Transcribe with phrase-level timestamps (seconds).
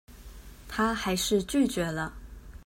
[0.67, 2.11] 她還是拒絕了